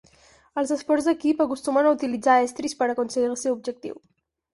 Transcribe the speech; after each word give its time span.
Els 0.59 0.71
esports 0.75 1.09
d'equip 1.09 1.43
acostumen 1.45 1.89
a 1.89 1.91
utilitzar 1.97 2.39
estris 2.47 2.75
per 2.79 2.87
aconseguir 2.95 3.29
el 3.33 3.37
seu 3.43 3.59
objectiu. 3.59 4.01